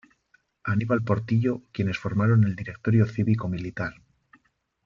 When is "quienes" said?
1.71-1.99